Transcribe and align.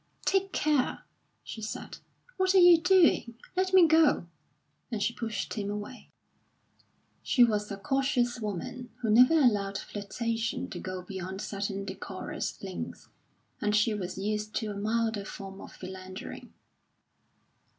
"Take 0.25 0.51
care," 0.51 1.03
she 1.43 1.61
said. 1.61 1.99
"What 2.37 2.55
are 2.55 2.59
you 2.59 2.81
doing? 2.81 3.35
Let 3.55 3.71
me 3.71 3.87
go!" 3.87 4.25
And 4.91 4.99
she 4.99 5.13
pushed 5.13 5.53
him 5.53 5.69
away. 5.69 6.09
She 7.21 7.43
was 7.43 7.71
a 7.71 7.77
cautious 7.77 8.39
woman, 8.41 8.89
who 9.03 9.11
never 9.11 9.35
allowed 9.39 9.77
flirtation 9.77 10.71
to 10.71 10.79
go 10.79 11.03
beyond 11.03 11.39
certain 11.39 11.85
decorous 11.85 12.63
lengths, 12.63 13.09
and 13.61 13.75
she 13.75 13.93
was 13.93 14.17
used 14.17 14.55
to 14.55 14.71
a 14.71 14.75
milder 14.75 15.23
form 15.23 15.61
of 15.61 15.71
philandering. 15.71 16.51